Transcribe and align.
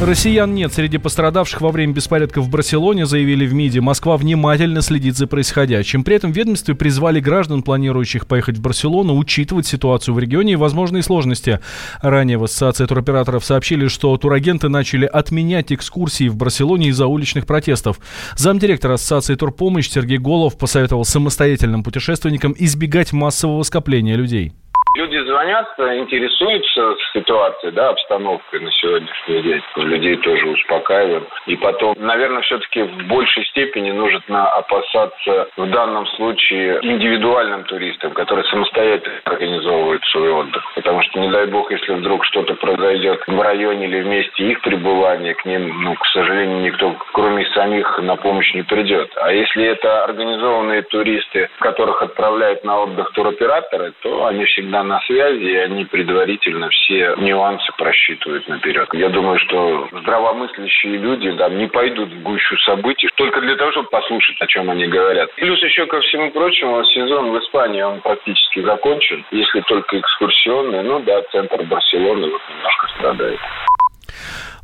Россиян 0.00 0.54
нет 0.54 0.72
среди 0.72 0.96
пострадавших 0.96 1.60
во 1.60 1.72
время 1.72 1.92
беспорядков 1.92 2.44
в 2.44 2.48
Барселоне, 2.48 3.04
заявили 3.04 3.44
в 3.44 3.52
МИДе. 3.52 3.80
Москва 3.80 4.16
внимательно 4.16 4.80
следит 4.80 5.16
за 5.16 5.26
происходящим. 5.26 6.04
При 6.04 6.14
этом 6.14 6.30
ведомстве 6.30 6.76
призвали 6.76 7.18
граждан, 7.18 7.64
планирующих 7.64 8.28
поехать 8.28 8.58
в 8.58 8.60
Барселону, 8.60 9.16
учитывать 9.16 9.66
ситуацию 9.66 10.14
в 10.14 10.20
регионе 10.20 10.52
и 10.52 10.56
возможные 10.56 11.02
сложности. 11.02 11.58
Ранее 12.00 12.38
в 12.38 12.44
Ассоциации 12.44 12.86
туроператоров 12.86 13.44
сообщили, 13.44 13.88
что 13.88 14.16
турагенты 14.16 14.68
начали 14.68 15.04
отменять 15.04 15.72
экскурсии 15.72 16.28
в 16.28 16.36
Барселоне 16.36 16.90
из-за 16.90 17.08
уличных 17.08 17.44
протестов. 17.44 17.98
Замдиректора 18.36 18.94
Ассоциации 18.94 19.34
турпомощь 19.34 19.90
Сергей 19.90 20.18
Голов 20.18 20.58
посоветовал 20.58 21.04
самостоятельным 21.04 21.82
путешественникам 21.82 22.54
избегать 22.56 23.12
массового 23.12 23.64
скопления 23.64 24.14
людей. 24.14 24.52
Люди 24.98 25.16
звонят, 25.18 25.68
интересуются 25.78 26.96
ситуацией, 27.12 27.70
да, 27.70 27.90
обстановкой 27.90 28.58
на 28.58 28.72
сегодняшний 28.72 29.42
день. 29.42 29.62
Людей 29.76 30.16
тоже 30.16 30.48
успокаиваем. 30.48 31.24
И 31.46 31.54
потом, 31.54 31.94
наверное, 31.98 32.42
все-таки 32.42 32.82
в 32.82 33.06
большей 33.06 33.44
степени 33.44 33.92
нужно 33.92 34.48
опасаться 34.54 35.50
в 35.56 35.70
данном 35.70 36.04
случае 36.16 36.80
индивидуальным 36.82 37.62
туристам, 37.62 38.10
которые 38.10 38.44
самостоятельно 38.46 39.20
организовывают 39.26 40.04
свой 40.06 40.32
отдых. 40.32 40.64
Потому 40.74 41.00
что, 41.02 41.20
не 41.20 41.30
дай 41.30 41.46
бог, 41.46 41.70
если 41.70 41.94
вдруг 41.94 42.24
что-то 42.24 42.54
произойдет 42.54 43.22
в 43.24 43.40
районе 43.40 43.86
или 43.86 44.00
в 44.00 44.06
месте 44.06 44.50
их 44.50 44.60
пребывания, 44.62 45.34
к 45.34 45.44
ним, 45.44 45.80
ну, 45.80 45.94
к 45.94 46.06
сожалению, 46.06 46.58
никто, 46.62 46.96
кроме 47.12 47.46
самих, 47.54 48.00
на 48.00 48.16
помощь 48.16 48.52
не 48.52 48.62
придет. 48.62 49.12
А 49.14 49.32
если 49.32 49.64
это 49.64 50.02
организованные 50.02 50.82
туристы, 50.82 51.48
которых 51.60 52.02
отправляют 52.02 52.64
на 52.64 52.80
отдых 52.80 53.12
туроператоры, 53.12 53.92
то 54.02 54.26
они 54.26 54.44
всегда 54.46 54.87
на 54.88 55.00
связи, 55.02 55.44
и 55.44 55.56
они 55.56 55.84
предварительно 55.84 56.68
все 56.70 57.14
нюансы 57.18 57.70
просчитывают 57.76 58.48
наперед. 58.48 58.88
Я 58.94 59.08
думаю, 59.10 59.38
что 59.38 59.88
здравомыслящие 59.92 60.96
люди 60.96 61.30
да, 61.32 61.48
не 61.48 61.66
пойдут 61.68 62.10
в 62.10 62.22
гущу 62.22 62.56
событий 62.58 63.08
только 63.14 63.40
для 63.40 63.56
того, 63.56 63.70
чтобы 63.72 63.88
послушать, 63.90 64.40
о 64.40 64.46
чем 64.46 64.70
они 64.70 64.86
говорят. 64.86 65.32
Плюс 65.36 65.62
еще, 65.62 65.86
ко 65.86 66.00
всему 66.00 66.30
прочему, 66.30 66.82
сезон 66.84 67.30
в 67.30 67.38
Испании, 67.38 67.82
он 67.82 68.00
практически 68.00 68.60
закончен. 68.60 69.24
Если 69.30 69.60
только 69.62 69.98
экскурсионный, 70.00 70.82
ну 70.82 71.00
да, 71.00 71.22
центр 71.30 71.62
Барселоны 71.64 72.30
вот 72.30 72.42
немножко 72.48 72.88
страдает. 72.96 73.40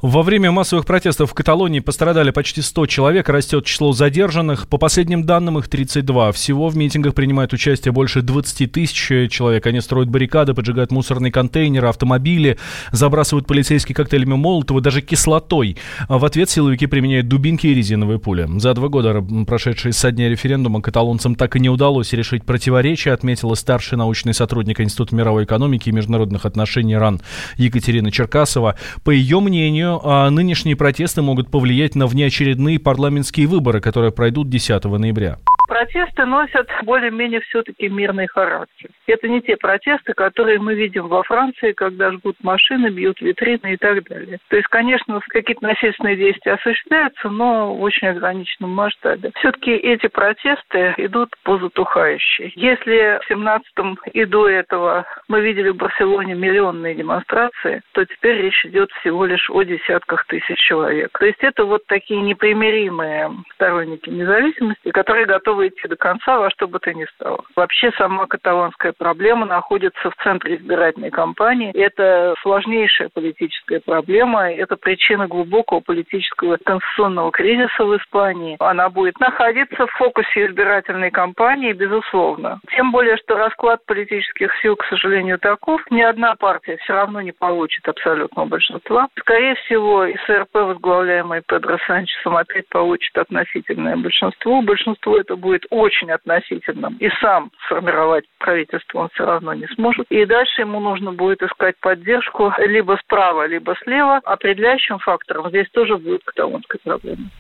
Во 0.04 0.22
время 0.22 0.50
массовых 0.50 0.84
протестов 0.84 1.30
в 1.30 1.34
Каталонии 1.34 1.80
пострадали 1.80 2.30
почти 2.30 2.60
100 2.60 2.84
человек, 2.88 3.26
растет 3.30 3.64
число 3.64 3.94
задержанных. 3.94 4.68
По 4.68 4.76
последним 4.76 5.24
данным, 5.24 5.58
их 5.58 5.66
32. 5.66 6.32
Всего 6.32 6.68
в 6.68 6.76
митингах 6.76 7.14
принимают 7.14 7.54
участие 7.54 7.90
больше 7.90 8.20
20 8.20 8.70
тысяч 8.70 9.30
человек. 9.30 9.64
Они 9.64 9.80
строят 9.80 10.10
баррикады, 10.10 10.52
поджигают 10.52 10.92
мусорные 10.92 11.32
контейнеры, 11.32 11.88
автомобили, 11.88 12.58
забрасывают 12.92 13.46
полицейские 13.46 13.96
коктейлями 13.96 14.34
Молотова, 14.34 14.82
даже 14.82 15.00
кислотой. 15.00 15.78
А 16.06 16.18
в 16.18 16.26
ответ 16.26 16.50
силовики 16.50 16.84
применяют 16.84 17.28
дубинки 17.28 17.66
и 17.66 17.72
резиновые 17.72 18.18
пули. 18.18 18.46
За 18.58 18.74
два 18.74 18.88
года, 18.88 19.24
прошедшие 19.46 19.94
со 19.94 20.12
дня 20.12 20.28
референдума, 20.28 20.82
каталонцам 20.82 21.34
так 21.34 21.56
и 21.56 21.60
не 21.60 21.70
удалось 21.70 22.12
решить 22.12 22.44
противоречия, 22.44 23.12
отметила 23.12 23.54
старший 23.54 23.96
научный 23.96 24.34
сотрудник 24.34 24.82
Института 24.82 25.16
мировой 25.16 25.44
экономики 25.44 25.88
и 25.88 25.92
международных 25.92 26.44
отношений 26.44 26.94
РАН 26.94 27.22
Екатерина 27.56 28.12
Черкасова. 28.12 28.74
По 29.02 29.10
ее 29.10 29.40
мнению, 29.40 29.93
а 30.02 30.30
нынешние 30.30 30.76
протесты 30.76 31.22
могут 31.22 31.50
повлиять 31.50 31.94
на 31.94 32.06
внеочередные 32.06 32.78
парламентские 32.78 33.46
выборы, 33.46 33.80
которые 33.80 34.12
пройдут 34.12 34.48
10 34.48 34.84
ноября. 34.84 35.38
Протесты 35.84 36.24
носят 36.24 36.66
более-менее 36.84 37.40
все-таки 37.40 37.90
мирный 37.90 38.26
характер. 38.26 38.88
Это 39.06 39.28
не 39.28 39.42
те 39.42 39.54
протесты, 39.58 40.14
которые 40.14 40.58
мы 40.58 40.74
видим 40.74 41.08
во 41.08 41.22
Франции, 41.24 41.72
когда 41.72 42.10
жгут 42.10 42.36
машины, 42.42 42.88
бьют 42.88 43.20
витрины 43.20 43.74
и 43.74 43.76
так 43.76 44.02
далее. 44.04 44.38
То 44.48 44.56
есть, 44.56 44.68
конечно, 44.68 45.20
какие-то 45.28 45.62
насильственные 45.62 46.16
действия 46.16 46.52
осуществляются, 46.52 47.28
но 47.28 47.74
в 47.74 47.82
очень 47.82 48.08
ограниченном 48.08 48.70
масштабе. 48.70 49.30
Все-таки 49.36 49.72
эти 49.72 50.06
протесты 50.06 50.94
идут 50.96 51.34
по 51.42 51.58
затухающей. 51.58 52.50
Если 52.56 53.20
в 53.22 53.30
17-м 53.30 53.98
и 54.10 54.24
до 54.24 54.48
этого 54.48 55.04
мы 55.28 55.42
видели 55.42 55.68
в 55.68 55.76
Барселоне 55.76 56.32
миллионные 56.34 56.94
демонстрации, 56.94 57.82
то 57.92 58.06
теперь 58.06 58.40
речь 58.40 58.64
идет 58.64 58.90
всего 59.00 59.26
лишь 59.26 59.50
о 59.50 59.62
десятках 59.64 60.24
тысяч 60.28 60.56
человек. 60.56 61.10
То 61.18 61.26
есть 61.26 61.40
это 61.40 61.66
вот 61.66 61.84
такие 61.88 62.22
непримиримые 62.22 63.30
сторонники 63.52 64.08
независимости, 64.08 64.90
которые 64.90 65.26
готовы 65.26 65.73
идти 65.74 65.88
до 65.88 65.96
конца 65.96 66.38
во 66.38 66.50
что 66.50 66.66
бы 66.66 66.78
то 66.78 66.92
ни 66.92 67.04
стало. 67.16 67.44
Вообще 67.56 67.90
сама 67.92 68.26
каталонская 68.26 68.92
проблема 68.96 69.46
находится 69.46 70.10
в 70.10 70.16
центре 70.22 70.56
избирательной 70.56 71.10
кампании. 71.10 71.72
Это 71.74 72.34
сложнейшая 72.42 73.10
политическая 73.12 73.80
проблема. 73.80 74.50
Это 74.50 74.76
причина 74.76 75.26
глубокого 75.26 75.80
политического 75.80 76.56
конституционного 76.64 77.30
кризиса 77.30 77.84
в 77.84 77.96
Испании. 77.96 78.56
Она 78.60 78.88
будет 78.88 79.18
находиться 79.20 79.86
в 79.86 79.92
фокусе 79.92 80.46
избирательной 80.46 81.10
кампании, 81.10 81.72
безусловно. 81.72 82.60
Тем 82.76 82.92
более, 82.92 83.16
что 83.18 83.36
расклад 83.36 83.84
политических 83.86 84.50
сил, 84.62 84.76
к 84.76 84.84
сожалению, 84.86 85.38
таков. 85.38 85.80
Ни 85.90 86.02
одна 86.02 86.34
партия 86.36 86.78
все 86.78 86.92
равно 86.94 87.20
не 87.20 87.32
получит 87.32 87.86
абсолютного 87.88 88.46
большинства. 88.46 89.08
Скорее 89.18 89.54
всего, 89.56 90.06
СРП, 90.26 90.54
возглавляемый 90.54 91.42
Педро 91.46 91.78
Санчесом, 91.86 92.36
опять 92.36 92.68
получит 92.68 93.16
относительное 93.16 93.96
большинство. 93.96 94.62
Большинство 94.62 95.18
это 95.18 95.36
будет 95.36 95.63
очень 95.70 96.10
относительным, 96.10 96.96
и 96.98 97.08
сам 97.20 97.50
сформировать 97.66 98.24
правительство 98.38 99.00
он 99.00 99.08
все 99.14 99.24
равно 99.24 99.54
не 99.54 99.66
сможет. 99.68 100.06
И 100.10 100.24
дальше 100.26 100.62
ему 100.62 100.80
нужно 100.80 101.12
будет 101.12 101.42
искать 101.42 101.76
поддержку 101.80 102.52
либо 102.58 102.98
справа, 103.02 103.46
либо 103.46 103.74
слева. 103.82 104.20
Определяющим 104.24 104.98
фактором 104.98 105.48
здесь 105.48 105.68
тоже 105.70 105.96
будет 105.96 106.24
каталонская 106.24 106.80
проблема. 106.82 107.30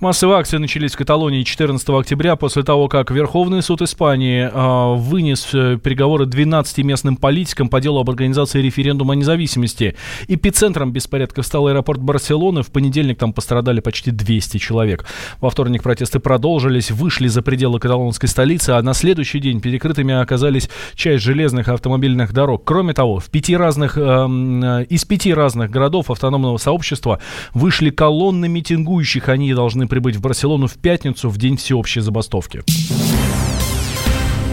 Массовые 0.00 0.38
акции 0.38 0.58
начались 0.58 0.92
в 0.92 0.96
Каталонии 0.96 1.42
14 1.42 1.88
октября 1.90 2.36
после 2.36 2.62
того, 2.62 2.88
как 2.88 3.10
Верховный 3.10 3.62
суд 3.62 3.82
Испании 3.82 4.50
э, 4.52 4.96
вынес 4.96 5.48
э, 5.52 5.78
переговоры 5.82 6.26
12 6.26 6.78
местным 6.84 7.16
политикам 7.16 7.68
по 7.68 7.80
делу 7.80 8.00
об 8.00 8.10
организации 8.10 8.60
референдума 8.60 9.14
о 9.14 9.16
независимости. 9.16 9.96
Эпицентром 10.28 10.92
беспорядков 10.92 11.46
стал 11.46 11.68
аэропорт 11.68 12.00
Барселоны. 12.00 12.62
В 12.62 12.70
понедельник 12.70 13.18
там 13.18 13.32
пострадали 13.32 13.80
почти 13.80 14.10
200 14.10 14.58
человек. 14.58 15.06
Во 15.40 15.50
вторник 15.50 15.82
протесты 15.82 16.18
продолжились, 16.18 16.90
вышли 16.90 17.28
за 17.28 17.42
пределы 17.42 17.80
каталонской 17.80 18.28
столицы, 18.28 18.70
а 18.70 18.82
на 18.82 18.94
следующий 18.94 19.40
день 19.40 19.60
перекрытыми 19.60 20.14
оказались 20.14 20.68
часть 20.94 21.24
железных 21.24 21.68
автомобильных 21.68 22.32
дорог. 22.32 22.62
Кроме 22.64 22.94
того, 22.94 23.18
в 23.18 23.30
пяти 23.30 23.56
разных, 23.56 23.96
эм, 23.96 24.62
э, 24.62 24.84
из 24.84 25.04
пяти 25.04 25.32
разных 25.32 25.70
городов 25.70 26.10
автономного 26.10 26.58
сообщества 26.58 27.20
вышли 27.54 27.90
колонны 27.90 28.48
митингующих. 28.48 29.28
Они 29.28 29.48
должны 29.58 29.88
прибыть 29.88 30.14
в 30.14 30.20
Барселону 30.20 30.68
в 30.68 30.74
пятницу, 30.74 31.28
в 31.28 31.36
день 31.36 31.56
всеобщей 31.56 31.98
забастовки. 31.98 32.62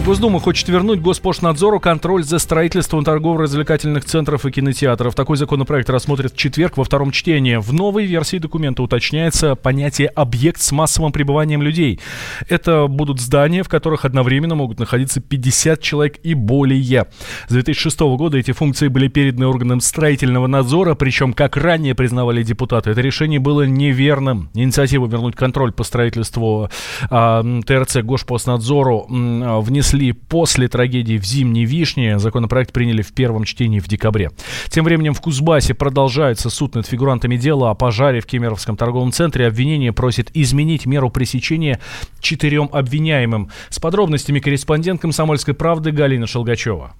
Госдума 0.05 0.39
хочет 0.39 0.69
вернуть 0.69 0.99
Госпошнадзору 0.99 1.79
контроль 1.79 2.23
за 2.23 2.37
строительством 2.37 3.03
торгово-развлекательных 3.03 4.05
центров 4.05 4.45
и 4.45 4.51
кинотеатров. 4.51 5.15
Такой 5.15 5.35
законопроект 5.35 5.89
рассмотрят 5.89 6.33
в 6.33 6.37
четверг 6.37 6.77
во 6.77 6.83
втором 6.83 7.09
чтении. 7.09 7.55
В 7.55 7.73
новой 7.73 8.05
версии 8.05 8.37
документа 8.37 8.83
уточняется 8.83 9.55
понятие 9.55 10.09
«объект 10.09 10.61
с 10.61 10.71
массовым 10.71 11.11
пребыванием 11.11 11.63
людей». 11.63 11.99
Это 12.47 12.85
будут 12.85 13.19
здания, 13.19 13.63
в 13.63 13.67
которых 13.67 14.05
одновременно 14.05 14.53
могут 14.53 14.77
находиться 14.77 15.21
50 15.21 15.81
человек 15.81 16.19
и 16.21 16.35
более. 16.35 17.07
С 17.47 17.53
2006 17.53 17.99
года 18.01 18.37
эти 18.37 18.51
функции 18.51 18.89
были 18.89 19.07
переданы 19.07 19.47
органам 19.47 19.79
строительного 19.79 20.45
надзора, 20.45 20.93
причем, 20.93 21.33
как 21.33 21.57
ранее 21.57 21.95
признавали 21.95 22.43
депутаты, 22.43 22.91
это 22.91 23.01
решение 23.01 23.39
было 23.39 23.63
неверным. 23.63 24.51
Инициативу 24.53 25.07
вернуть 25.07 25.35
контроль 25.35 25.71
по 25.71 25.83
строительству 25.83 26.69
а, 27.09 27.43
ТРЦ 27.65 28.03
Госпоснадзору 28.03 29.07
а, 29.09 29.61
внесли 29.61 29.94
внесли 29.95 30.11
после 30.11 30.67
трагедии 30.67 31.17
в 31.17 31.25
Зимней 31.25 31.65
Вишне. 31.65 32.19
Законопроект 32.19 32.71
приняли 32.71 33.01
в 33.01 33.13
первом 33.13 33.45
чтении 33.45 33.79
в 33.79 33.87
декабре. 33.87 34.31
Тем 34.69 34.85
временем 34.85 35.13
в 35.13 35.21
Кузбассе 35.21 35.73
продолжается 35.73 36.49
суд 36.49 36.75
над 36.75 36.85
фигурантами 36.85 37.37
дела 37.37 37.71
о 37.71 37.75
пожаре 37.75 38.19
в 38.19 38.25
Кемеровском 38.25 38.77
торговом 38.77 39.11
центре. 39.11 39.47
Обвинение 39.47 39.93
просит 39.93 40.29
изменить 40.33 40.85
меру 40.85 41.09
пресечения 41.09 41.79
четырем 42.19 42.69
обвиняемым. 42.71 43.49
С 43.69 43.79
подробностями 43.79 44.39
корреспондент 44.39 45.01
«Комсомольской 45.01 45.53
правды» 45.53 45.91
Галина 45.91 46.27
Шелгачева. 46.27 46.93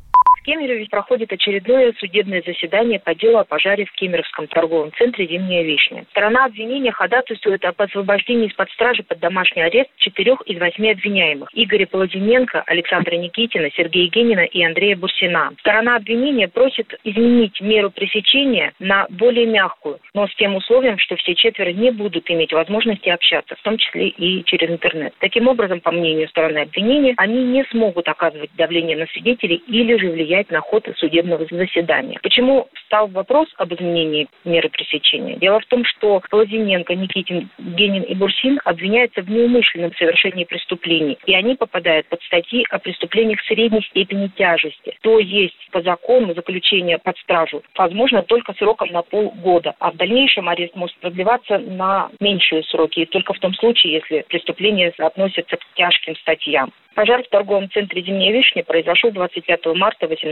Кемерове 0.46 0.86
проходит 0.86 1.34
очередное 1.34 1.92
судебное 1.98 2.44
заседание 2.46 3.00
по 3.00 3.16
делу 3.16 3.40
о 3.40 3.46
пожаре 3.46 3.86
в 3.86 3.92
Кемеровском 3.94 4.46
торговом 4.46 4.92
центре 4.94 5.26
«Зимняя 5.26 5.64
вишня». 5.64 6.06
Сторона 6.12 6.46
обвинения 6.46 6.92
ходатайствует 6.92 7.66
об 7.66 7.82
освобождении 7.82 8.48
из-под 8.48 8.70
стражи 8.70 9.02
под 9.02 9.20
домашний 9.20 9.64
арест 9.64 9.90
четырех 9.98 10.42
из 10.46 10.60
восьми 10.60 10.92
обвиняемых– 10.92 11.50
Игоря 11.54 11.88
Полодиненко, 11.88 12.62
Александра 12.68 13.16
Никитина, 13.16 13.72
Сергея 13.72 14.08
Генина 14.10 14.42
и 14.42 14.64
Андрея 14.64 14.96
Бурсина. 14.96 15.52
Сторона 15.62 15.96
обвинения 15.96 16.48
просит 16.48 16.94
изменить 17.04 17.60
меру 17.60 17.90
пресечения 17.90 18.74
на 18.78 19.08
более 19.10 19.48
мягкую, 19.48 19.98
но 20.14 20.28
с 20.28 20.36
тем 20.36 20.56
условием, 20.56 21.00
что 21.00 21.16
все 21.16 21.34
четверо 21.34 21.72
не 21.72 21.90
будут 21.90 22.30
иметь 22.30 22.54
возможности 22.54 23.10
общаться, 23.10 23.56
в 23.56 23.64
том 23.64 23.80
числе 23.80 24.10
и 24.10 24.44
через 24.44 24.70
интернет. 24.70 25.16
Таким 25.18 25.48
образом, 25.48 25.82
по 25.82 25.92
мнению 25.92 26.28
стороны 26.30 26.60
обвинения, 26.60 27.16
они 27.18 27.44
не 27.46 27.64
смогут 27.72 28.08
оказывать 28.08 28.52
давление 28.56 28.96
на 28.96 29.08
свидетелей 29.08 29.64
или 29.68 29.98
же 29.98 30.12
влиять 30.12 30.35
влиять 30.36 30.52
на 30.52 30.62
ход 30.62 30.86
судебного 30.98 31.46
заседания. 31.50 32.20
Почему 32.22 32.68
встал 32.74 33.08
вопрос 33.08 33.48
об 33.58 33.74
изменении 33.74 34.28
меры 34.44 34.70
пресечения? 34.70 35.38
Дело 35.38 35.60
в 35.60 35.66
том, 35.66 35.86
что 35.86 36.22
Лазиненко, 36.32 36.94
Никитин, 36.96 37.50
Генин 37.58 38.04
и 38.04 38.16
Бурсин 38.16 38.60
обвиняются 38.66 39.22
в 39.22 39.30
неумышленном 39.30 39.94
совершении 39.96 40.44
преступлений, 40.44 41.18
и 41.26 41.34
они 41.34 41.56
попадают 41.56 42.08
под 42.08 42.22
статьи 42.24 42.66
о 42.70 42.80
преступлениях 42.80 43.40
средней 43.42 43.82
степени 43.84 44.28
тяжести. 44.28 44.98
То 45.02 45.20
есть 45.20 45.56
по 45.72 45.82
закону 45.82 46.34
заключение 46.34 46.98
под 46.98 47.18
стражу 47.20 47.64
возможно 47.78 48.22
только 48.24 48.54
сроком 48.54 48.90
на 48.92 49.02
полгода, 49.02 49.74
а 49.80 49.92
в 49.92 49.96
дальнейшем 49.96 50.50
арест 50.50 50.76
может 50.76 50.98
продлеваться 50.98 51.60
на 51.60 52.10
меньшие 52.20 52.64
сроки, 52.64 53.02
и 53.02 53.06
только 53.06 53.34
в 53.34 53.40
том 53.40 53.54
случае, 53.54 53.94
если 53.94 54.26
преступление 54.28 54.94
относится 54.98 55.58
к 55.58 55.62
тяжким 55.76 56.16
статьям. 56.18 56.72
Пожар 56.96 57.24
в 57.24 57.28
торговом 57.28 57.70
центре 57.72 58.02
«Зимняя 58.02 58.32
вишня» 58.32 58.64
произошел 58.64 59.12
25 59.12 59.66
марта 59.76 60.08
2018 60.08 60.25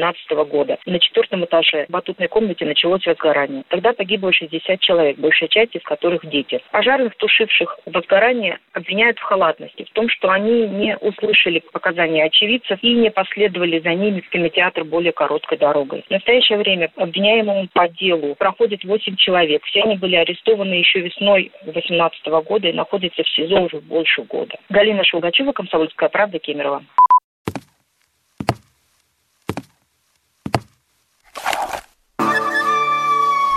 года. 0.45 0.78
На 0.86 1.00
четвертом 1.00 1.45
этаже 1.45 1.86
батутной 1.90 2.28
комнате 2.28 2.66
началось 2.66 3.06
возгорание. 3.06 3.63
Тогда 3.69 3.94
погибло 3.94 4.31
60 4.31 4.80
человек, 4.80 5.18
большая 5.18 5.50
часть 5.50 5.75
из 5.75 5.84
которых 5.84 6.25
дети. 6.25 6.62
Пожарных, 6.72 7.16
тушивших 7.16 7.80
возгорание, 7.86 8.60
обвиняют 8.74 9.19
в 9.19 9.24
халатности, 9.24 9.86
в 9.90 9.94
том, 9.94 10.10
что 10.10 10.30
они 10.30 10.68
не 10.68 10.98
услышали 10.98 11.63
показания 11.72 12.25
очевидцев 12.25 12.80
и 12.81 12.94
не 12.94 13.12
последовали 13.12 13.80
за 13.80 13.94
ними 13.94 14.22
в 14.22 14.30
кинотеатр 14.30 14.84
более 14.84 15.12
короткой 15.12 15.57
дорогой. 15.57 16.04
В 16.07 16.12
настоящее 16.12 16.57
время 16.57 16.92
обвиняемому 16.96 17.68
по 17.74 17.88
делу 17.88 18.36
проходит 18.36 18.84
8 18.84 19.16
человек. 19.18 19.63
Все 19.66 19.81
они 19.81 19.98
были 19.98 20.16
арестованы 20.16 20.74
еще 20.74 21.00
весной 21.00 21.51
2018 21.63 22.25
года 22.46 22.68
и 22.68 22.74
находятся 22.74 23.24
в 23.24 23.30
СИЗО 23.30 23.62
уже 23.62 23.80
больше 23.80 24.24
года. 24.24 24.56
Галина 24.69 25.04
Шелгачева, 25.04 25.51
«Комсомольская 25.51 26.10
правда», 26.10 26.39
Кемерово. 26.39 26.84